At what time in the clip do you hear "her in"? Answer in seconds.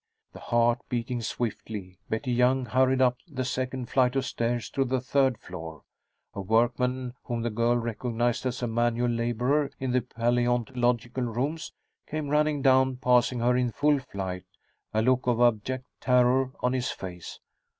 13.41-13.69